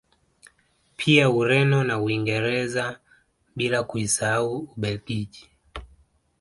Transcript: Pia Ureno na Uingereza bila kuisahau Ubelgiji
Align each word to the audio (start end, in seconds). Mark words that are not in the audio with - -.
Pia 0.97 1.29
Ureno 1.29 1.83
na 1.83 1.99
Uingereza 1.99 2.99
bila 3.55 3.83
kuisahau 3.83 4.57
Ubelgiji 4.57 5.49